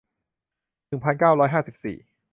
[0.87, 1.97] หนึ่งพันเก้าร้อยห้าสิบสี่